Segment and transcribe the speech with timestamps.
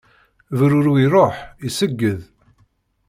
[0.57, 1.35] Bururu iruḥ,
[1.67, 2.19] iṣegged.